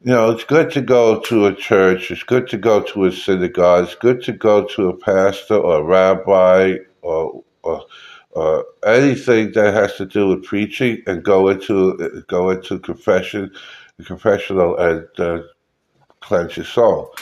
You 0.02 0.12
know, 0.12 0.30
it's 0.30 0.44
good 0.44 0.70
to 0.72 0.82
go 0.82 1.20
to 1.22 1.48
a 1.48 1.56
church. 1.56 2.12
It's 2.12 2.22
good 2.22 2.48
to 2.50 2.58
go 2.58 2.82
to 2.82 3.06
a 3.06 3.12
synagogue. 3.12 3.86
It's 3.86 3.96
good 3.96 4.22
to 4.26 4.32
go 4.32 4.64
to 4.66 4.90
a 4.90 4.96
pastor 4.96 5.56
or 5.56 5.80
a 5.80 5.84
rabbi 5.84 6.76
or 7.02 7.44
or, 7.64 7.84
or 8.32 8.66
anything 8.86 9.54
that 9.54 9.74
has 9.74 9.96
to 9.96 10.06
do 10.06 10.28
with 10.28 10.44
preaching 10.44 11.02
and 11.08 11.24
go 11.24 11.48
into 11.48 12.24
go 12.28 12.52
into 12.52 12.78
confession, 12.78 13.52
confessional, 14.06 14.78
and 14.78 15.08
uh, 15.18 15.42
cleanse 16.20 16.58
your 16.58 16.66
soul. 16.68 17.16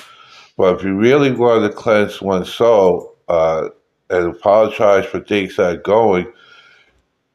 But 0.58 0.76
if 0.76 0.84
you 0.84 0.98
really 0.98 1.32
want 1.32 1.64
to 1.64 1.78
cleanse 1.78 2.22
one's 2.22 2.54
soul 2.54 3.16
uh, 3.30 3.70
and 4.10 4.36
apologize 4.36 5.06
for 5.06 5.22
things 5.22 5.56
that 5.56 5.76
are 5.78 5.82
going, 5.82 6.32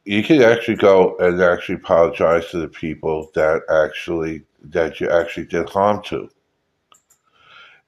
you 0.05 0.23
can 0.23 0.43
actually 0.43 0.77
go 0.77 1.17
and 1.17 1.41
actually 1.41 1.75
apologize 1.75 2.47
to 2.51 2.59
the 2.59 2.67
people 2.67 3.31
that 3.33 3.63
actually 3.69 4.43
that 4.63 4.99
you 4.99 5.09
actually 5.09 5.45
did 5.45 5.69
harm 5.69 6.01
to. 6.03 6.29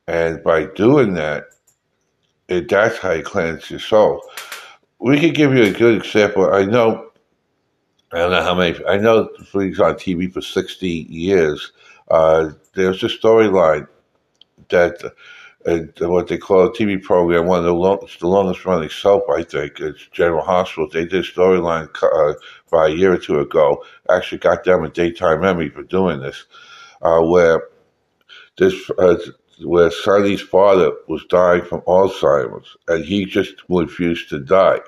And 0.07 0.43
by 0.43 0.65
doing 0.65 1.13
that, 1.13 1.45
it, 2.47 2.69
that's 2.69 2.97
how 2.97 3.11
you 3.11 3.23
cleanse 3.23 3.69
your 3.69 3.79
soul 3.79 4.21
we 5.03 5.19
could 5.19 5.35
give 5.35 5.53
you 5.53 5.63
a 5.63 5.71
good 5.71 5.97
example. 5.97 6.53
I 6.53 6.63
know, 6.63 7.11
I 8.13 8.19
don't 8.19 8.31
know 8.31 8.41
how 8.41 8.55
many, 8.55 8.79
I 8.87 8.95
know 8.95 9.29
Flea's 9.45 9.81
on 9.81 9.95
TV 9.95 10.31
for 10.31 10.41
60 10.41 10.87
years. 10.87 11.73
Uh, 12.09 12.51
there's 12.73 13.03
a 13.03 13.07
storyline 13.07 13.85
that, 14.69 15.03
uh, 15.65 16.09
what 16.09 16.27
they 16.27 16.37
call 16.37 16.65
a 16.65 16.71
TV 16.71 17.01
program, 17.01 17.45
one 17.45 17.59
of 17.59 17.65
the, 17.65 17.73
long, 17.73 18.07
the 18.19 18.27
longest 18.27 18.65
running 18.65 18.89
soap, 18.89 19.25
I 19.29 19.43
think, 19.43 19.79
it's 19.79 20.07
General 20.07 20.43
Hospital. 20.43 20.89
They 20.89 21.05
did 21.05 21.25
a 21.25 21.27
storyline 21.27 21.89
uh, 22.01 22.33
about 22.67 22.91
a 22.91 22.97
year 22.97 23.13
or 23.13 23.17
two 23.17 23.39
ago. 23.39 23.83
Actually 24.09 24.39
got 24.39 24.63
them 24.63 24.83
a 24.83 24.89
daytime 24.89 25.43
Emmy 25.43 25.69
for 25.69 25.83
doing 25.83 26.19
this, 26.19 26.45
uh, 27.01 27.21
where 27.21 27.63
this 28.57 28.89
uh, 28.97 29.15
where 29.61 29.91
Sonny's 29.91 30.41
father 30.41 30.91
was 31.07 31.23
dying 31.25 31.63
from 31.63 31.81
Alzheimer's, 31.81 32.75
and 32.87 33.05
he 33.05 33.25
just 33.25 33.53
refused 33.69 34.29
to 34.29 34.39
die 34.39 34.79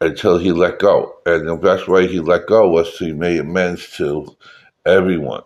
until 0.00 0.36
he 0.36 0.52
let 0.52 0.78
go. 0.78 1.16
And 1.24 1.48
the 1.48 1.56
best 1.56 1.88
way 1.88 2.06
he 2.06 2.20
let 2.20 2.46
go 2.46 2.68
was 2.68 2.96
to 2.98 3.14
make 3.14 3.40
amends 3.40 3.88
to 3.96 4.36
everyone. 4.84 5.42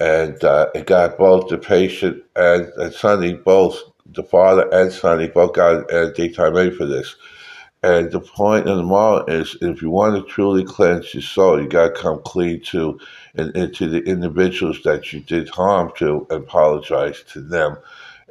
And 0.00 0.42
uh, 0.42 0.70
it 0.74 0.86
got 0.86 1.18
both 1.18 1.48
the 1.48 1.58
patient 1.58 2.22
and, 2.34 2.66
and 2.76 2.92
Sonny, 2.92 3.34
both 3.34 3.78
the 4.06 4.22
father 4.22 4.66
and 4.72 4.90
Sonny, 4.90 5.28
both 5.28 5.52
got 5.52 5.92
a 5.92 6.12
daytime 6.12 6.56
Emmy 6.56 6.70
for 6.70 6.86
this. 6.86 7.14
And 7.82 8.10
the 8.10 8.20
point 8.20 8.68
of 8.68 8.76
the 8.76 8.82
moral 8.82 9.24
is, 9.26 9.56
if 9.62 9.80
you 9.80 9.90
want 9.90 10.14
to 10.14 10.30
truly 10.30 10.64
cleanse 10.64 11.14
your 11.14 11.22
soul, 11.22 11.62
you 11.62 11.68
got 11.68 11.94
to 11.94 12.02
come 12.02 12.20
clean 12.24 12.60
to 12.64 12.98
and, 13.34 13.56
and 13.56 13.74
to 13.76 13.88
the 13.88 14.02
individuals 14.02 14.82
that 14.84 15.12
you 15.12 15.20
did 15.20 15.48
harm 15.48 15.92
to, 15.96 16.26
and 16.30 16.44
apologize 16.44 17.22
to 17.32 17.40
them, 17.40 17.78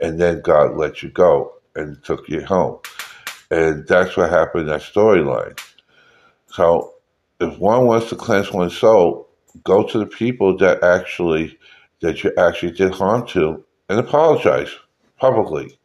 and 0.01 0.19
then 0.21 0.41
God 0.41 0.75
let 0.77 1.01
you 1.01 1.09
go 1.09 1.53
and 1.75 2.03
took 2.03 2.29
you 2.29 2.45
home. 2.45 2.79
And 3.49 3.88
that's 3.88 4.15
what 4.17 4.29
happened 4.29 4.63
in 4.63 4.67
that 4.67 4.81
storyline. 4.81 5.59
So 6.47 6.93
if 7.39 7.57
one 7.57 7.85
wants 7.85 8.09
to 8.09 8.15
cleanse 8.15 8.51
one's 8.51 8.77
soul, 8.77 9.28
go 9.63 9.83
to 9.83 9.99
the 9.99 10.05
people 10.07 10.57
that 10.57 10.83
actually 10.83 11.57
that 12.01 12.23
you 12.23 12.31
actually 12.37 12.71
did 12.71 12.93
harm 12.93 13.27
to 13.27 13.63
and 13.89 13.99
apologize 13.99 14.71
publicly. 15.17 15.77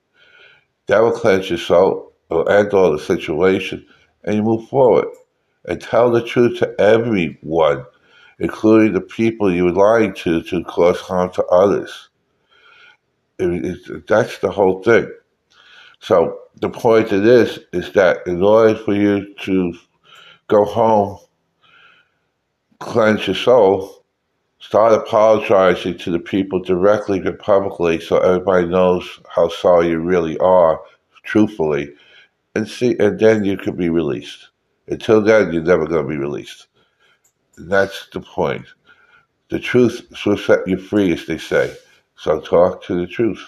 That 0.88 1.02
will 1.02 1.12
cleanse 1.12 1.50
your 1.50 1.58
soul, 1.58 2.12
will 2.30 2.48
end 2.48 2.72
all 2.74 2.92
the 2.92 2.98
situation, 2.98 3.86
and 4.24 4.36
you 4.36 4.42
move 4.42 4.68
forward. 4.68 5.08
And 5.66 5.80
tell 5.80 6.10
the 6.10 6.22
truth 6.22 6.58
to 6.60 6.74
everyone. 6.80 7.84
including 8.38 8.92
the 8.92 9.00
people 9.00 9.52
you 9.52 9.64
were 9.64 9.72
lying 9.72 10.14
to 10.14 10.42
to 10.42 10.64
cause 10.64 11.00
harm 11.00 11.32
to 11.32 11.44
others. 11.46 12.10
It, 13.38 13.64
it, 13.64 14.06
that's 14.06 14.38
the 14.38 14.50
whole 14.50 14.82
thing. 14.82 15.10
So 16.00 16.38
the 16.60 16.70
point 16.70 17.12
of 17.12 17.22
this 17.22 17.58
is 17.72 17.92
that 17.92 18.26
in 18.26 18.42
order 18.42 18.76
for 18.76 18.94
you 18.94 19.34
to 19.42 19.74
go 20.48 20.64
home, 20.64 21.18
cleanse 22.80 23.26
your 23.26 23.36
soul, 23.36 24.04
start 24.58 24.92
apologizing 24.92 25.98
to 25.98 26.10
the 26.10 26.18
people 26.18 26.60
directly 26.60 27.18
and 27.18 27.38
publicly 27.38 28.00
so 28.00 28.18
everybody 28.18 28.66
knows 28.66 29.20
how 29.28 29.48
sorry 29.48 29.88
you 29.90 29.98
really 29.98 30.38
are, 30.38 30.80
truthfully, 31.22 31.92
and 32.54 32.68
see 32.68 32.96
and 32.98 33.18
then 33.18 33.44
you 33.44 33.56
can 33.56 33.76
be 33.76 33.88
released. 33.88 34.48
Until 34.88 35.20
then 35.20 35.52
you're 35.52 35.62
never 35.62 35.86
gonna 35.86 36.06
be 36.06 36.16
released. 36.16 36.66
And 37.56 37.70
that's 37.70 38.08
the 38.12 38.20
point. 38.20 38.66
The 39.50 39.58
truth 39.58 40.06
will 40.24 40.36
set 40.36 40.66
you 40.66 40.76
free, 40.76 41.12
as 41.12 41.26
they 41.26 41.38
say. 41.38 41.76
So 42.16 42.40
talk 42.40 42.82
to 42.84 42.94
the 42.98 43.06
truth. 43.06 43.42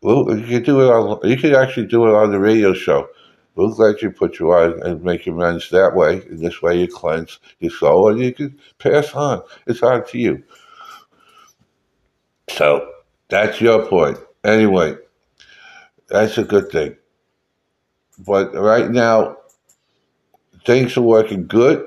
Well, 0.00 0.36
you 0.38 0.46
can 0.46 0.62
do 0.62 0.80
it 0.80 0.90
on. 0.90 1.18
You 1.28 1.36
can 1.36 1.54
actually 1.54 1.86
do 1.86 2.06
it 2.06 2.14
on 2.14 2.30
the 2.30 2.38
radio 2.38 2.74
show. 2.74 3.08
We'll 3.54 3.70
let 3.70 4.02
you 4.02 4.10
put 4.10 4.38
your 4.38 4.58
eyes 4.58 4.80
and 4.82 5.02
make 5.02 5.26
amends 5.26 5.70
that 5.70 5.94
way. 5.94 6.22
And 6.26 6.40
this 6.40 6.60
way, 6.60 6.80
you 6.80 6.88
cleanse 6.88 7.38
your 7.60 7.70
soul, 7.70 8.10
and 8.10 8.20
you 8.20 8.32
can 8.32 8.58
pass 8.78 9.12
on. 9.14 9.42
It's 9.66 9.82
on 9.82 10.06
to 10.08 10.18
you. 10.18 10.42
So 12.50 12.90
that's 13.28 13.60
your 13.60 13.86
point. 13.86 14.18
Anyway, 14.44 14.96
that's 16.08 16.36
a 16.38 16.44
good 16.44 16.70
thing. 16.70 16.96
But 18.18 18.54
right 18.54 18.90
now, 18.90 19.38
things 20.64 20.96
are 20.96 21.02
working 21.02 21.46
good 21.46 21.86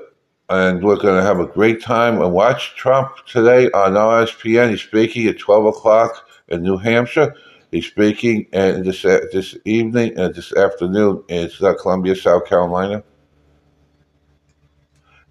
and 0.50 0.82
we're 0.82 0.96
going 0.96 1.16
to 1.16 1.22
have 1.22 1.40
a 1.40 1.46
great 1.46 1.82
time 1.82 2.20
and 2.22 2.32
watch 2.32 2.74
Trump 2.74 3.10
today 3.26 3.70
on 3.72 3.92
RSBN. 3.92 4.70
He's 4.70 4.82
speaking 4.82 5.26
at 5.26 5.38
12 5.38 5.66
o'clock 5.66 6.26
in 6.48 6.62
New 6.62 6.78
Hampshire. 6.78 7.34
He's 7.70 7.86
speaking 7.86 8.46
and 8.52 8.84
this 8.84 9.02
this 9.02 9.56
evening 9.64 10.18
and 10.18 10.34
this 10.34 10.54
afternoon 10.54 11.22
in 11.28 11.50
Columbia, 11.50 12.16
South 12.16 12.46
Carolina. 12.46 13.02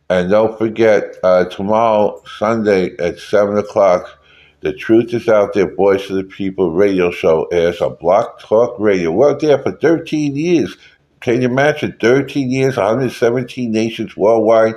And 0.09 0.29
don't 0.29 0.57
forget, 0.57 1.17
uh, 1.23 1.45
tomorrow, 1.45 2.21
Sunday 2.37 2.95
at 2.97 3.19
7 3.19 3.57
o'clock, 3.57 4.23
The 4.61 4.71
Truth 4.71 5.13
is 5.13 5.27
Out 5.27 5.53
There, 5.53 5.75
Voice 5.75 6.09
of 6.09 6.15
the 6.15 6.23
People 6.23 6.71
radio 6.71 7.11
show 7.11 7.45
airs 7.51 7.81
on 7.81 7.95
Blog 7.95 8.39
Talk 8.39 8.79
Radio. 8.79 9.11
We're 9.11 9.37
there 9.37 9.61
for 9.61 9.73
13 9.73 10.33
years. 10.33 10.77
Can 11.19 11.41
you 11.41 11.49
imagine 11.49 11.97
13 11.99 12.49
years, 12.49 12.77
117 12.77 13.69
nations 13.69 14.15
worldwide? 14.15 14.75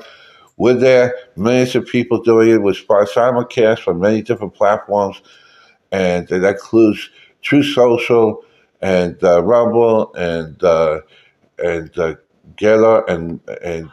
We're 0.57 0.75
there, 0.75 1.15
millions 1.37 1.77
of 1.77 1.87
people 1.87 2.23
doing 2.23 2.51
it 2.51 2.63
with 2.63 2.85
simulcast 2.87 3.81
from 3.81 4.01
many 4.01 4.23
different 4.23 4.55
platforms, 4.55 5.23
and 5.93 6.27
that 6.27 6.45
includes 6.45 7.09
Truth 7.43 7.67
Social 7.75 8.43
and 8.81 9.23
uh, 9.23 9.43
Rumble 9.43 10.15
and 10.15 10.63
uh, 10.63 11.01
and 11.59 11.97
uh, 11.99 12.15
and 13.09 13.41
and 13.63 13.91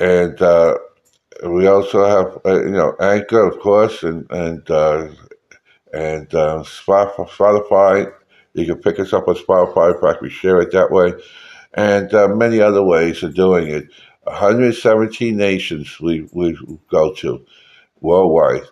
and 0.00 0.42
uh, 0.42 0.76
we 1.44 1.66
also 1.66 2.04
have 2.04 2.40
uh, 2.44 2.64
you 2.64 2.70
know 2.70 2.94
Anchor, 3.00 3.46
of 3.46 3.58
course, 3.60 4.02
and 4.02 4.30
and 4.30 4.70
uh, 4.70 5.08
and 5.92 6.34
uh, 6.34 6.62
Spotify. 6.64 8.12
You 8.54 8.66
can 8.66 8.78
pick 8.78 8.98
us 8.98 9.12
up 9.12 9.28
on 9.28 9.34
Spotify. 9.36 9.94
In 9.94 10.00
fact, 10.00 10.22
we 10.22 10.30
share 10.30 10.60
it 10.60 10.72
that 10.72 10.90
way, 10.90 11.12
and 11.74 12.10
many 12.38 12.60
other 12.60 12.82
ways 12.82 13.22
of 13.22 13.34
doing 13.34 13.68
it. 13.68 13.88
117 14.26 15.36
nations 15.36 16.00
we, 16.00 16.28
we 16.32 16.58
go 16.90 17.14
to 17.14 17.44
worldwide. 18.00 18.62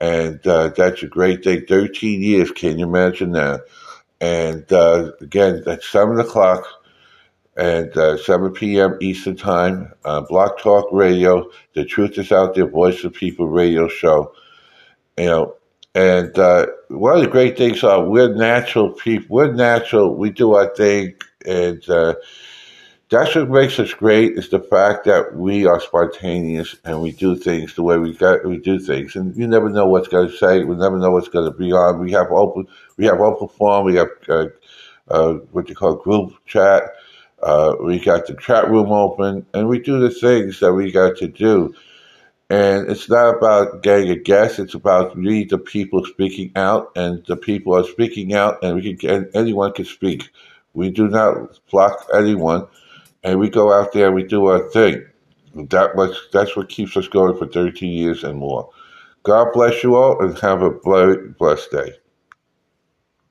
And 0.00 0.46
uh, 0.46 0.68
that's 0.68 1.02
a 1.02 1.06
great 1.06 1.44
thing. 1.44 1.64
13 1.66 2.22
years, 2.22 2.50
can 2.50 2.78
you 2.78 2.86
imagine 2.86 3.32
that? 3.32 3.62
And 4.20 4.70
uh, 4.72 5.12
again, 5.20 5.62
that's 5.64 5.88
7 5.88 6.18
o'clock 6.20 6.66
and 7.56 7.96
uh, 7.96 8.18
7 8.18 8.52
p.m. 8.52 8.98
Eastern 9.00 9.36
Time, 9.36 9.92
on 10.04 10.26
Blog 10.26 10.58
Talk 10.58 10.88
Radio. 10.92 11.50
The 11.74 11.84
Truth 11.84 12.18
is 12.18 12.30
Out 12.30 12.54
There, 12.54 12.68
Voice 12.68 13.02
of 13.04 13.14
People 13.14 13.48
radio 13.48 13.88
show. 13.88 14.34
You 15.16 15.26
know, 15.26 15.54
and 15.94 16.38
uh, 16.38 16.66
one 16.88 17.16
of 17.16 17.22
the 17.22 17.30
great 17.30 17.56
things 17.56 17.82
are 17.82 18.04
we're 18.04 18.34
natural 18.34 18.90
people. 18.92 19.36
We're 19.36 19.52
natural. 19.52 20.14
We 20.14 20.30
do 20.30 20.54
our 20.54 20.74
thing. 20.74 21.14
And, 21.46 21.88
uh, 21.88 22.16
that's 23.08 23.36
what 23.36 23.50
makes 23.50 23.78
us 23.78 23.94
great 23.94 24.32
is 24.36 24.48
the 24.48 24.58
fact 24.58 25.04
that 25.04 25.36
we 25.36 25.64
are 25.64 25.80
spontaneous 25.80 26.74
and 26.84 27.00
we 27.00 27.12
do 27.12 27.36
things 27.36 27.74
the 27.74 27.82
way 27.82 27.98
we 27.98 28.12
got 28.14 28.44
we 28.44 28.58
do 28.58 28.80
things. 28.80 29.14
And 29.14 29.36
you 29.36 29.46
never 29.46 29.70
know 29.70 29.86
what's 29.86 30.08
going 30.08 30.28
to 30.28 30.36
say. 30.36 30.64
We 30.64 30.74
never 30.74 30.98
know 30.98 31.12
what's 31.12 31.28
going 31.28 31.50
to 31.50 31.56
be 31.56 31.72
on. 31.72 32.00
We 32.00 32.10
have 32.12 32.32
open 32.32 32.66
we 32.96 33.04
have 33.06 33.20
open 33.20 33.48
forum. 33.48 33.86
We 33.86 33.94
have 33.96 34.08
uh, 34.28 34.46
uh, 35.08 35.34
what 35.52 35.68
you 35.68 35.76
call 35.76 35.94
group 35.96 36.34
chat. 36.46 36.82
Uh, 37.42 37.76
we 37.80 38.00
got 38.00 38.26
the 38.26 38.34
chat 38.34 38.68
room 38.68 38.90
open 38.90 39.46
and 39.54 39.68
we 39.68 39.78
do 39.78 40.00
the 40.00 40.10
things 40.10 40.58
that 40.58 40.72
we 40.72 40.90
got 40.90 41.16
to 41.18 41.28
do. 41.28 41.74
And 42.50 42.90
it's 42.90 43.08
not 43.08 43.36
about 43.36 43.82
getting 43.82 44.10
a 44.10 44.16
guest. 44.16 44.58
It's 44.58 44.74
about 44.74 45.16
we 45.16 45.44
the 45.44 45.58
people 45.58 46.04
speaking 46.04 46.52
out 46.56 46.90
and 46.96 47.24
the 47.26 47.36
people 47.36 47.76
are 47.76 47.84
speaking 47.84 48.34
out 48.34 48.64
and 48.64 48.76
we 48.76 48.96
can 48.96 49.30
anyone 49.34 49.72
can 49.72 49.84
speak. 49.84 50.28
We 50.74 50.90
do 50.90 51.08
not 51.08 51.60
block 51.70 52.08
anyone 52.12 52.66
and 53.24 53.38
we 53.38 53.48
go 53.48 53.72
out 53.72 53.92
there 53.92 54.06
and 54.06 54.14
we 54.14 54.22
do 54.22 54.46
our 54.46 54.68
thing. 54.70 55.04
That 55.54 55.96
much, 55.96 56.16
that's 56.32 56.56
what 56.56 56.68
keeps 56.68 56.96
us 56.96 57.08
going 57.08 57.36
for 57.38 57.46
13 57.46 57.90
years 57.90 58.24
and 58.24 58.38
more. 58.38 58.70
God 59.22 59.52
bless 59.52 59.82
you 59.82 59.96
all 59.96 60.22
and 60.22 60.38
have 60.38 60.62
a 60.62 60.70
blessed 60.70 61.70
day. 61.70 61.92